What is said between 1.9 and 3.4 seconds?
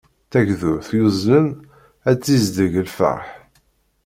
ad tzizdeg lfert.